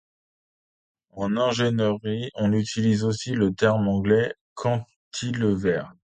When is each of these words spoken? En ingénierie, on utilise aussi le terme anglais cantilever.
En 1.11 1.37
ingénierie, 1.37 2.31
on 2.33 2.53
utilise 2.53 3.03
aussi 3.03 3.33
le 3.35 3.53
terme 3.53 3.87
anglais 3.87 4.33
cantilever. 4.55 5.83